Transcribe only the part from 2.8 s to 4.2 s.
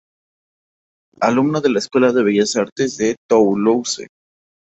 de Toulouse.